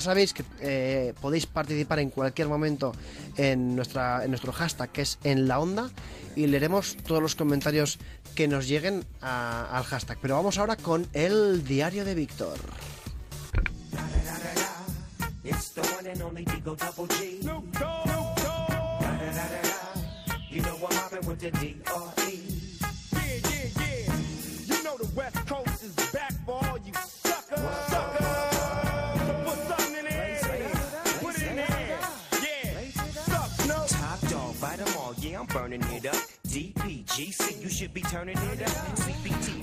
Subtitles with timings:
[0.00, 2.92] Sabéis que eh, podéis participar en cualquier momento
[3.36, 5.90] en, nuestra, en nuestro hashtag que es en la onda
[6.36, 7.98] y leeremos todos los comentarios
[8.34, 10.18] que nos lleguen a- al hashtag.
[10.22, 12.56] Pero vamos ahora con el diario de Víctor.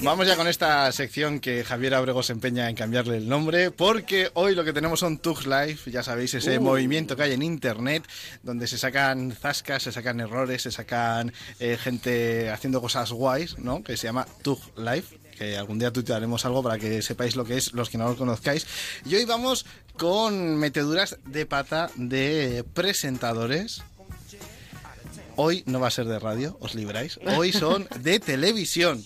[0.04, 4.30] Vamos ya con esta sección que Javier Abrego se empeña en cambiarle el nombre, porque
[4.36, 8.04] hoy lo que tenemos son Tux Live, ya sabéis, ese movimiento que hay en internet,
[8.44, 13.84] donde se sacan zascas, se sacan errores, se sacan eh, gente haciendo cosas guays, ¿no?
[13.84, 15.06] Que se llama Tug Live
[15.38, 18.18] que algún día tuitearemos algo para que sepáis lo que es, los que no lo
[18.18, 18.66] conozcáis.
[19.06, 23.84] Y hoy vamos con meteduras de pata de presentadores
[25.40, 27.20] Hoy no va a ser de radio, os libráis.
[27.38, 29.04] Hoy son de televisión.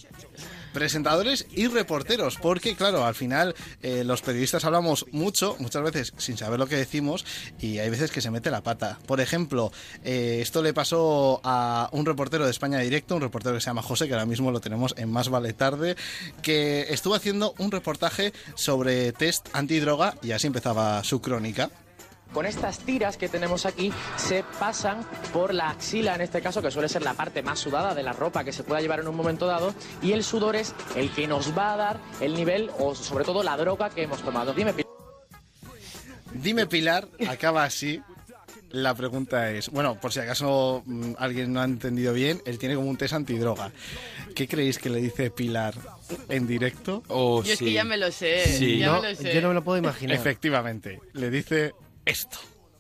[0.74, 6.38] Presentadores y reporteros, porque claro, al final eh, los periodistas hablamos mucho, muchas veces sin
[6.38, 7.26] saber lo que decimos,
[7.60, 8.98] y hay veces que se mete la pata.
[9.06, 9.74] Por ejemplo,
[10.06, 13.82] eh, esto le pasó a un reportero de España Directo, un reportero que se llama
[13.82, 15.98] José, que ahora mismo lo tenemos en Más Vale Tarde,
[16.42, 21.70] que estuvo haciendo un reportaje sobre test antidroga, y así empezaba su crónica.
[22.34, 26.72] Con estas tiras que tenemos aquí se pasan por la axila, en este caso, que
[26.72, 29.16] suele ser la parte más sudada de la ropa que se pueda llevar en un
[29.16, 32.96] momento dado, y el sudor es el que nos va a dar el nivel o
[32.96, 34.54] sobre todo la droga que hemos tomado.
[34.54, 34.84] Dime, Pi-
[36.34, 38.02] Dime Pilar, acaba así.
[38.72, 42.76] La pregunta es, bueno, por si acaso mm, alguien no ha entendido bien, él tiene
[42.76, 43.70] como un test antidroga.
[44.34, 45.74] ¿Qué creéis que le dice Pilar
[46.30, 47.04] en directo?
[47.10, 48.46] Oh, Yo es que ya me lo sé.
[48.46, 48.78] Sí.
[48.78, 49.34] Ya No, me lo sé.
[49.34, 50.16] yo no me lo puedo imaginar.
[50.16, 51.74] Efectivamente, le dice
[52.06, 52.38] esto.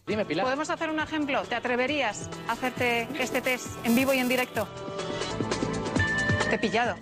[0.07, 0.45] dime, Pilar.
[0.45, 1.41] ¿Podemos hacer un ejemplo?
[1.43, 4.67] ¿Te atreverías a hacerte este test en vivo y en directo?
[6.49, 6.95] Te he pillado.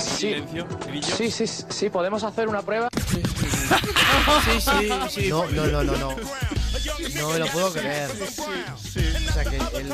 [0.00, 1.16] Sí, Silencio, grillo.
[1.16, 2.88] sí, sí, sí, podemos hacer una prueba.
[4.44, 5.28] Sí, sí, sí.
[5.30, 6.16] No, no, no, no, no.
[7.16, 8.10] No me lo puedo creer.
[8.10, 8.78] O
[9.32, 9.88] sea que él-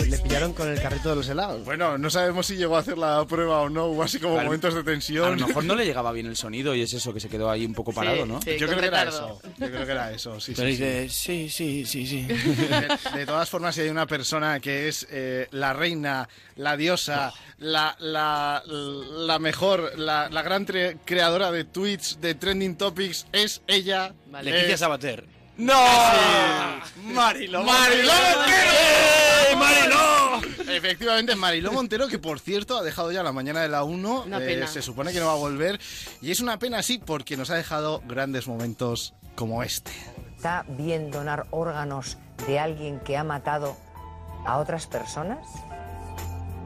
[0.00, 1.64] le, le pillaron con el carrito de los helados.
[1.64, 4.46] Bueno, no sabemos si llegó a hacer la prueba o no, hubo así como Claro.
[4.48, 5.38] momentos de A tensión.
[5.40, 7.64] lo mejor no le llegaba bien el sonido y es eso que se quedó ahí
[7.64, 8.40] un poco parado, Sí, ¿no?
[8.42, 9.40] sí, Yo creo que era eso.
[9.58, 10.82] Yo creo que era eso, sí, Pero sí, sí.
[10.82, 12.22] dice, sí, sí, sí, sí.
[13.12, 17.32] De, de todas formas, si hay una persona que es eh, la reina, la diosa,
[17.58, 20.66] la, la, la mejor, la, la gran
[21.04, 24.14] creadora de tweets, de trending topics, es ella.
[24.30, 24.50] Vale.
[24.50, 25.35] Leticia Sabater.
[25.58, 25.74] ¡No!
[27.02, 28.70] Mariló ¡Mariló Montero!
[29.50, 30.72] ¡Eh, Mariló!
[30.72, 34.24] Efectivamente, es Mariló Montero, que por cierto ha dejado ya la mañana de la 1.
[34.26, 34.66] Una eh, pena.
[34.66, 35.80] se supone que no va a volver.
[36.20, 39.92] Y es una pena, sí, porque nos ha dejado grandes momentos como este.
[40.36, 43.76] ¿Está bien donar órganos de alguien que ha matado
[44.44, 45.46] a otras personas?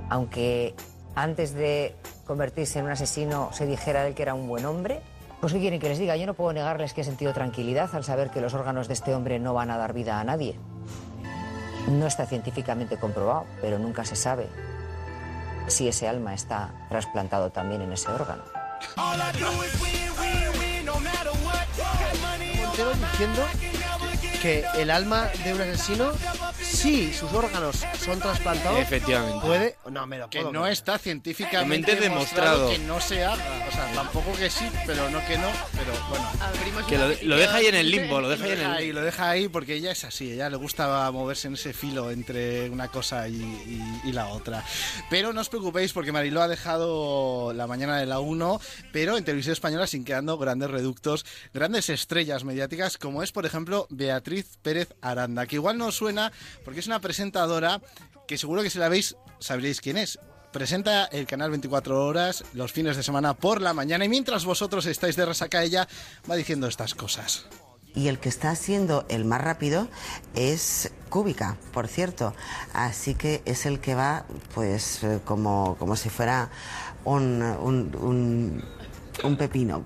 [0.09, 0.75] Aunque
[1.15, 1.95] antes de
[2.27, 5.01] convertirse en un asesino se dijera de él que era un buen hombre.
[5.41, 6.17] Pues ¿qué quieren que les diga?
[6.17, 9.15] Yo no puedo negarles que he sentido tranquilidad al saber que los órganos de este
[9.15, 10.55] hombre no van a dar vida a nadie.
[11.89, 14.47] No está científicamente comprobado, pero nunca se sabe
[15.67, 18.43] si ese alma está trasplantado también en ese órgano.
[22.61, 23.43] Montero diciendo
[24.43, 26.13] que el alma de un asesino,
[26.71, 29.47] si sus órganos son trasplantados, Efectivamente.
[29.47, 29.77] puede.
[29.91, 30.73] No, me lo Que puedo no creer.
[30.73, 32.71] está científicamente demostrado.
[32.71, 33.43] que no se haga.
[33.69, 35.49] O sea, tampoco que sí, pero no que no.
[35.73, 36.31] Pero bueno.
[36.41, 38.67] Abrimos Que una lo, lo deja ahí en el limbo, lo deja ahí en el
[38.67, 42.11] ahí, lo deja ahí porque ella es así, ella le gusta moverse en ese filo
[42.11, 44.65] entre una cosa y, y- y la otra.
[45.11, 48.61] Pero no os preocupéis porque Mariló ha dejado la mañana de la 1,
[48.93, 53.87] pero en televisión española sin quedando grandes reductos, grandes estrellas mediáticas como es por ejemplo
[53.91, 56.33] Beatriz Pérez Aranda, que igual no os suena
[56.65, 57.81] porque es una presentadora
[58.27, 60.19] que seguro que si la veis sabréis quién es.
[60.53, 64.85] Presenta el canal 24 horas los fines de semana por la mañana y mientras vosotros
[64.87, 65.87] estáis de resaca ella
[66.29, 67.47] va diciendo estas cosas.
[67.95, 69.89] Y el que está siendo el más rápido
[70.35, 72.35] es Cúbica, por cierto.
[72.73, 76.51] Así que es el que va, pues, eh, como, como si fuera
[77.05, 78.65] un, un, un,
[79.25, 79.85] un pepino.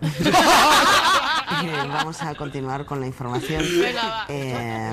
[1.62, 3.62] Y vamos a continuar con la información.
[3.81, 4.26] Venga, va.
[4.29, 4.93] Eh,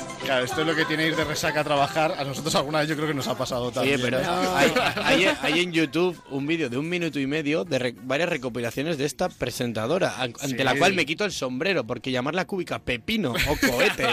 [0.23, 2.13] Claro, esto es lo que tiene ir de resaca a trabajar.
[2.17, 3.99] A nosotros alguna vez yo creo que nos ha pasado también.
[4.01, 4.19] pero
[4.55, 4.71] hay,
[5.03, 8.97] hay- hay en YouTube un vídeo de un minuto y medio de re- varias recopilaciones
[8.97, 10.63] de esta presentadora, an- ante Sí.
[10.63, 14.05] la cual me quito el sombrero, porque llamarla cúbica pepino o cohete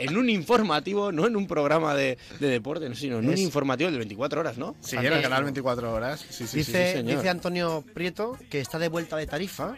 [0.00, 3.90] en un informativo, no en un programa de, de deporte, no, sino en un informativo
[3.90, 4.76] de 24 horas, ¿no?
[4.80, 6.20] Sí, en el canal 24 horas.
[6.20, 6.56] Sí, sí, sí.
[6.58, 7.16] dice, sí, señor.
[7.16, 9.74] dice Antonio Prieto que está de vuelta de Tarifa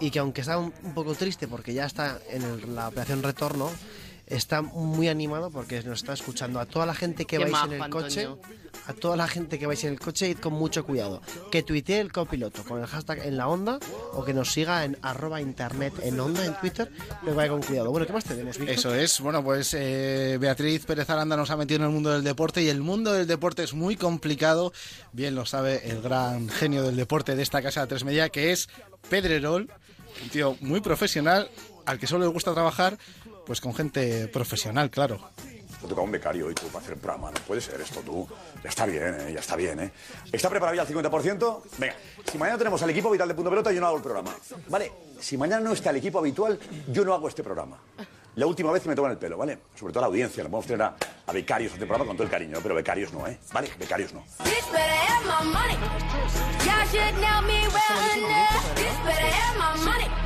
[0.00, 3.22] y que aunque está un, un poco triste porque ya está en el- la operación
[3.22, 3.70] retorno,
[4.30, 7.72] está muy animado porque nos está escuchando a toda la gente que Qué vais majo,
[7.72, 8.42] en el coche, Antonio.
[8.86, 11.20] a toda la gente que vais en el coche, id con mucho cuidado.
[11.50, 13.78] Que tuitee el copiloto con el hashtag en la onda
[14.12, 16.90] o que nos siga en arroba internet en onda en Twitter,
[17.22, 17.90] pero vaya con cuidado.
[17.90, 18.74] Bueno, ¿qué más tenemos, Víctor?
[18.74, 22.22] Eso es, bueno, pues eh, Beatriz Pérez Aranda nos ha metido en el mundo del
[22.24, 24.72] deporte y el mundo del deporte es muy complicado,
[25.12, 28.52] bien lo sabe el gran genio del deporte de esta casa de Tres Media, que
[28.52, 28.68] es
[29.08, 29.68] Pedrerol,
[30.22, 31.50] un tío muy profesional,
[31.86, 32.98] al que solo le gusta trabajar
[33.50, 35.18] pues con gente profesional, claro.
[35.82, 37.32] Te toca un becario hoy para hacer el programa.
[37.32, 38.24] No puede ser esto tú.
[38.62, 39.32] Ya está bien, ¿eh?
[39.32, 39.92] ya está bien, ¿eh?
[40.30, 41.62] ¿Está preparado ya al 50%?
[41.76, 41.96] Venga,
[42.30, 44.36] si mañana tenemos al equipo vital de Punto Pelota, yo no hago el programa.
[44.68, 46.60] Vale, si mañana no está el equipo habitual,
[46.92, 47.76] yo no hago este programa.
[48.36, 49.58] La última vez que me toman el pelo, ¿vale?
[49.78, 50.96] Sobre todo a la audiencia, le podemos tener a,
[51.26, 52.60] a becarios este programa con todo el cariño, ¿no?
[52.60, 53.38] pero becarios no, ¿eh?
[53.52, 54.24] Vale, becarios no.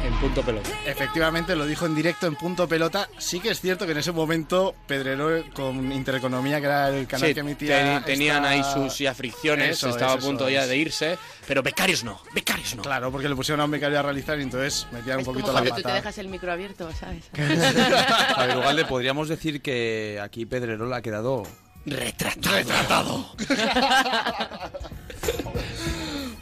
[0.05, 0.69] En punto pelota.
[0.85, 3.09] Efectivamente, lo dijo en directo en Punto Pelota.
[3.19, 7.29] Sí que es cierto que en ese momento Pedrerol con Intereconomía, que era el canal
[7.29, 8.01] Sí, que emitía...
[8.05, 10.69] te- tenían esta- ahí sus ya fricciones, Eso estaba es, a punto eso ya es.
[10.69, 11.19] de irse,
[11.49, 12.44] pero becarios no, becarios
[12.77, 12.83] no.
[12.83, 15.53] Claro, porque le pusieron a un becario a realizar y entonces metían un como poquito
[15.53, 15.95] la cuando tú te pata.
[15.97, 17.25] dejas el micro abierto, ¿sabes?
[18.37, 21.45] A ver, Ugalde, podríamos decir que aquí Pedrerol ha quedado
[21.87, 23.27] Retratado.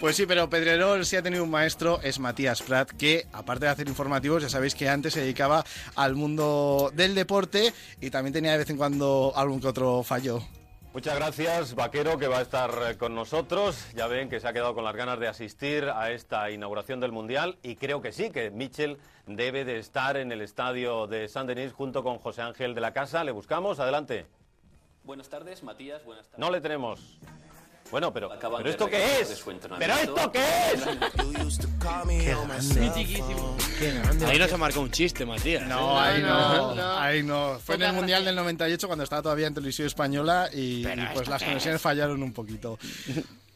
[0.01, 3.71] Pues sí, pero Pedrerol sí ha tenido un maestro, es Matías Prat, que aparte de
[3.71, 5.65] hacer informativos, ya sabéis que antes se dedicaba
[5.95, 10.43] al mundo del deporte y también tenía de vez en cuando algún que otro fallo.
[10.93, 13.91] Muchas gracias, Vaquero, que va a estar eh, con nosotros.
[13.95, 17.13] Ya ven que se ha quedado con las ganas de asistir a esta inauguración del
[17.13, 21.47] Mundial y creo que sí, que Mitchell debe de estar en el estadio de San
[21.47, 23.25] Denis junto con José Ángel de la Casa.
[23.25, 24.27] Le buscamos, adelante.
[25.03, 26.05] Buenas tardes, Matías.
[26.05, 26.39] Buenas tardes.
[26.39, 27.19] No le tenemos.
[27.93, 29.45] Bueno, pero, Acaban ¿pero esto qué es?
[29.79, 30.87] ¿Pero esto qué es?
[34.27, 35.69] Ahí nos ha marcado un chiste, Matías.
[35.69, 37.59] No, ahí no, ahí no.
[37.63, 41.19] Fue en el Mundial del 98 cuando estaba todavía en televisión española y Pero pues
[41.19, 41.83] ¿esto las conexiones es?
[41.83, 42.79] fallaron un poquito.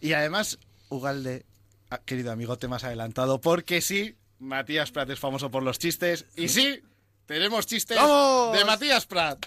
[0.02, 0.58] Y además,
[0.90, 1.46] Ugalde,
[1.88, 6.48] ah, querido amigote más adelantado, porque sí, Matías Prat es famoso por los chistes y
[6.48, 6.82] sí,
[7.24, 8.54] tenemos chistes ¡Vamos!
[8.58, 9.46] de Matías Prat.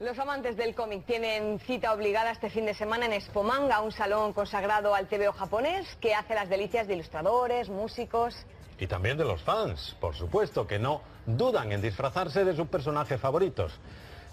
[0.00, 4.32] Los amantes del cómic tienen cita obligada este fin de semana en Expomanga, un salón
[4.32, 8.36] consagrado al TVO japonés que hace las delicias de ilustradores, músicos.
[8.78, 13.20] Y también de los fans, por supuesto, que no dudan en disfrazarse de sus personajes
[13.20, 13.72] favoritos.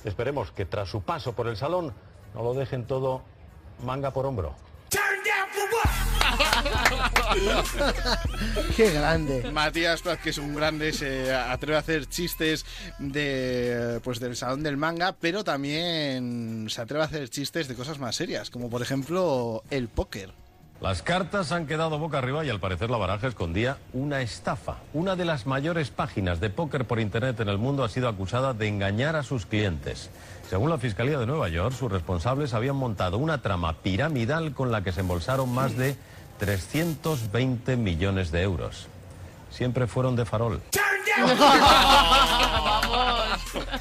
[0.03, 1.95] Esperemos que tras su paso por el salón
[2.35, 3.23] no lo dejen todo
[3.83, 4.53] manga por hombro.
[8.76, 9.52] Qué grande.
[9.52, 12.66] Matías Prat, que es un grande, se atreve a hacer chistes
[13.00, 18.00] de pues del salón del manga, pero también se atreve a hacer chistes de cosas
[18.00, 20.32] más serias, como por ejemplo el póker.
[20.82, 24.76] Las cartas han quedado boca arriba y al parecer la baraja escondía una estafa.
[24.94, 28.54] Una de las mayores páginas de póker por internet en el mundo ha sido acusada
[28.54, 30.10] de engañar a sus clientes.
[30.50, 34.84] Según la Fiscalía de Nueva York, sus responsables habían montado una trama piramidal con la
[34.84, 35.96] que se embolsaron más de
[36.38, 38.88] 320 millones de euros.
[39.50, 40.62] Siempre fueron de farol.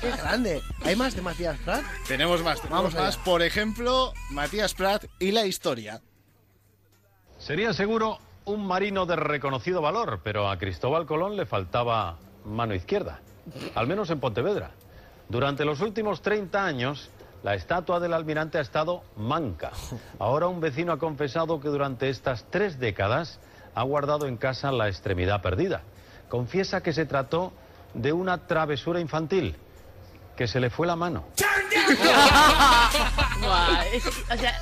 [0.01, 0.63] Qué grande.
[0.85, 1.83] ¿Hay más de Matías Prat?
[2.07, 3.05] Tenemos más, tenemos Vamos allá.
[3.05, 3.17] más.
[3.19, 6.01] Por ejemplo, Matías Prat y la historia.
[7.39, 13.21] Sería seguro un marino de reconocido valor, pero a Cristóbal Colón le faltaba mano izquierda,
[13.75, 14.71] al menos en Pontevedra.
[15.29, 17.11] Durante los últimos 30 años,
[17.45, 19.71] la estatua del almirante ha estado manca.
[20.19, 23.39] Ahora un vecino ha confesado que durante estas tres décadas
[23.77, 25.83] ha guardado en casa la extremidad perdida.
[26.29, 27.53] Confiesa que se trató
[27.93, 29.55] de una travesura infantil,
[30.37, 31.27] que se le fue la mano.
[33.41, 34.59] Buah, es- o sea,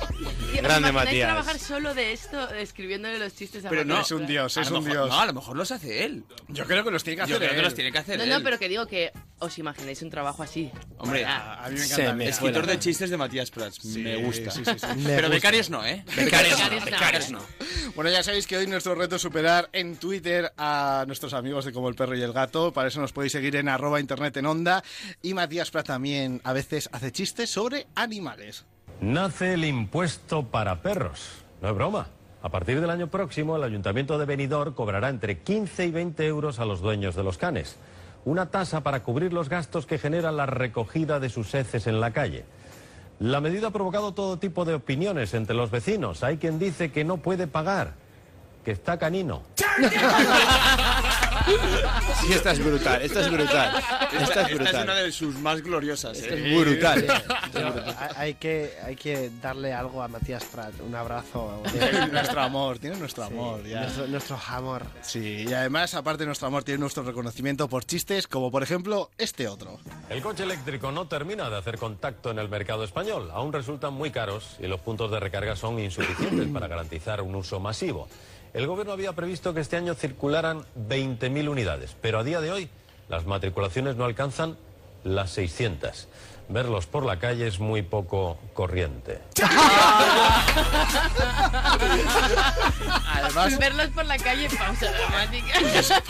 [0.53, 1.27] Grande, ¿imagináis Matías.
[1.29, 4.01] trabajar solo de esto, escribiéndole los chistes a Pero no?
[4.01, 5.09] Es un dios, es un mejor- dios.
[5.09, 6.25] No, a lo mejor los hace él.
[6.49, 7.63] Yo creo que los tiene que Yo hacer creo que él.
[7.65, 8.29] los tiene que hacer No, él.
[8.29, 9.11] no, pero que digo que
[9.43, 10.71] os imagináis un trabajo así.
[10.97, 12.13] Hombre, A mí me encanta.
[12.13, 13.83] me escritor de chistes de Matías Prats.
[13.85, 14.51] me gusta.
[14.51, 14.85] sí, sí, sí.
[14.97, 15.29] Me Pero gusta.
[15.29, 16.03] becarios no, ¿eh?
[16.15, 16.91] Becarios no, Becarios no.
[16.91, 17.39] becarios no.
[17.95, 21.71] Bueno, ya sabéis que hoy nuestro reto es superar en Twitter a nuestros amigos de
[21.73, 22.71] Como el Perro y el Gato.
[22.73, 24.83] Para eso nos podéis seguir en arroba internet en onda.
[25.21, 28.65] Y Matías Prat también a veces hace chistes sobre animales.
[29.01, 31.21] Nace el impuesto para perros.
[31.61, 32.07] No es broma.
[32.41, 36.59] A partir del año próximo, el Ayuntamiento de Benidorm cobrará entre 15 y 20 euros
[36.59, 37.77] a los dueños de los canes.
[38.25, 42.11] Una tasa para cubrir los gastos que genera la recogida de sus heces en la
[42.11, 42.45] calle.
[43.19, 46.23] La medida ha provocado todo tipo de opiniones entre los vecinos.
[46.23, 47.93] Hay quien dice que no puede pagar,
[48.65, 49.43] que está canino.
[52.21, 53.83] Sí, esta es brutal, esta es brutal.
[54.19, 54.83] Esta es brutal.
[54.83, 56.17] una de sus más gloriosas.
[56.17, 56.55] Esta ¿eh?
[56.55, 57.23] es brutal.
[58.15, 61.61] Hay, que, hay que darle algo a Matías Prat, un abrazo.
[62.11, 63.63] Nuestro amor, tiene nuestro amor.
[63.65, 63.81] ya.
[63.81, 64.83] Nuestro, nuestro amor.
[65.01, 69.11] Sí, y además, aparte de nuestro amor, tiene nuestro reconocimiento por chistes, como por ejemplo
[69.17, 69.79] este otro.
[70.09, 73.29] El coche eléctrico no termina de hacer contacto en el mercado español.
[73.33, 77.59] Aún resultan muy caros y los puntos de recarga son insuficientes para garantizar un uso
[77.59, 78.07] masivo.
[78.53, 82.69] El gobierno había previsto que este año circularan 20.000 unidades, pero a día de hoy
[83.09, 84.57] las matriculaciones no alcanzan
[85.03, 86.07] las 600.
[86.53, 89.19] Verlos por la calle es muy poco corriente.
[93.11, 95.53] Además- Verlos por la calle, pausa dramática.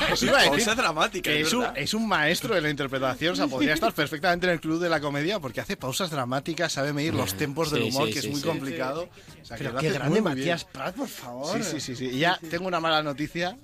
[0.09, 3.33] Pues iba a decir Pausa dramática, es es un, es un maestro de la interpretación,
[3.33, 6.73] o sea, podría estar perfectamente en el club de la comedia porque hace pausas dramáticas,
[6.73, 8.47] sabe medir los tempos del Sí, humor, sí, que es sí, muy sí.
[8.47, 9.09] complicado.
[9.41, 10.21] O sea, que Pero qué grande.
[10.21, 11.57] Matías Prat, por favor.
[11.57, 12.05] Sí, sí, sí, sí.
[12.15, 13.57] Y ya tengo una mala noticia.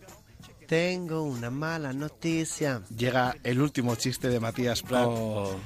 [0.67, 2.81] Tengo una mala noticia.
[2.95, 5.05] Llega el último chiste de Matías Prat.
[5.07, 5.59] Oh.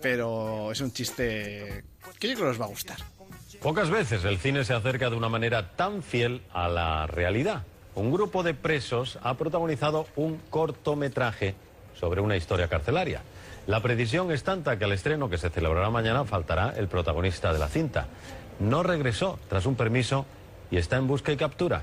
[0.00, 1.84] Pero es un chiste
[2.18, 2.98] que yo creo que os va a gustar.
[3.60, 7.64] Pocas veces el cine se acerca de una manera tan fiel a la realidad.
[7.94, 11.56] Un grupo de presos ha protagonizado un cortometraje
[11.98, 13.22] sobre una historia carcelaria.
[13.66, 17.58] La precisión es tanta que al estreno que se celebrará mañana faltará el protagonista de
[17.58, 18.06] la cinta.
[18.60, 20.24] No regresó tras un permiso
[20.70, 21.82] y está en busca y captura.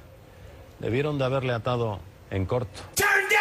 [0.80, 2.00] Debieron de haberle atado
[2.32, 2.82] en corto.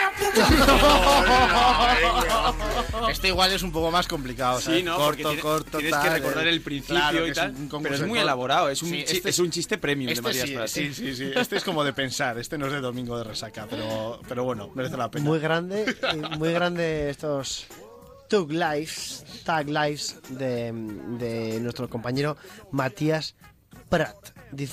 [3.11, 4.59] Este igual es un poco más complicado.
[4.59, 4.85] Sí, ¿sabes?
[4.85, 4.97] ¿no?
[4.97, 7.95] Corto, tiene- corto, tienes que recordar eh, el principio claro y es tal, un pero
[7.95, 10.49] es de muy elaborado, es un Sí, chi- es un chiste premium de este Matías
[10.49, 10.69] sí, Prat.
[10.69, 11.31] Sí, sí, sí.
[11.35, 12.39] Este es como de pensar.
[12.39, 15.25] Este no es de domingo de resaca, pero, pero bueno, merece la pena.
[15.25, 17.67] Muy grande, y muy grande estos
[18.29, 22.37] Tug Lives, Tag Lives de, de nuestro compañero
[22.73, 23.35] Matías
[23.89, 24.17] Prat.
[24.17, 24.34] Dice